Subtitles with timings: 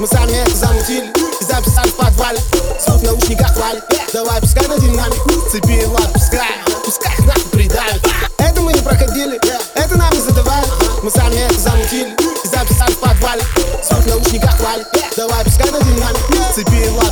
[0.00, 2.38] Мы сами это замутили и записали в подвале.
[2.80, 5.50] Звук в наушниках валит Давай пускай на динамик.
[5.52, 6.40] Цепи его отпускай.
[6.86, 8.08] Пускай их нахуй придавит.
[8.38, 9.38] Это мы не проходили.
[9.74, 10.66] Это нам не задавали.
[11.02, 13.42] Мы сами это замутили и записали в подвале.
[13.84, 14.86] Звук в наушниках валит
[15.18, 16.54] Давай пускай на динамик.
[16.54, 17.02] Цепи его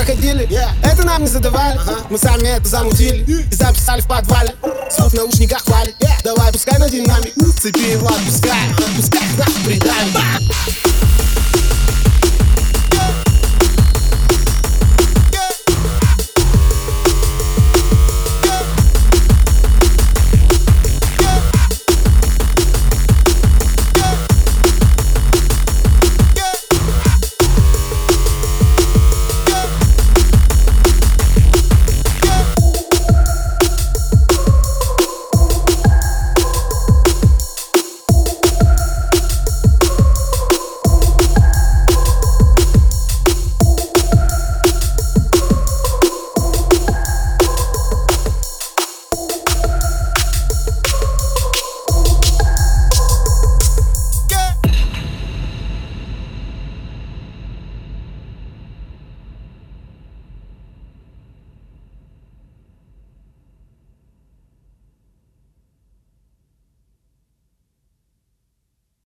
[0.00, 0.48] Проходили,
[0.82, 1.78] это нам не задавали.
[2.08, 3.22] Мы сами это замутили.
[3.30, 3.54] И.
[3.54, 4.54] Записали в подвале.
[4.90, 5.94] Звук в наушниках валит.
[6.24, 7.34] Давай пускай на динамик.
[7.60, 8.74] Цепи его отпускай.
[8.96, 10.89] Пускай их нахуй придавит